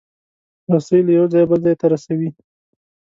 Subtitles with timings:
[0.73, 2.29] رسۍ له یو ځایه بل ځای ته رسوي.